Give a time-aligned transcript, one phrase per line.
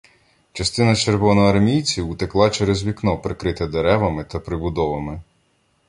[0.53, 5.21] Частина червоноармійців утекла через вікно, прикрите деревами та прибудовами.